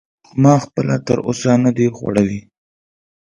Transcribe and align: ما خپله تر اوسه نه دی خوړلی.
ما 0.41 0.53
خپله 0.65 0.95
تر 1.07 1.17
اوسه 1.27 1.51
نه 1.63 1.71
دی 1.77 1.87
خوړلی. 1.95 2.39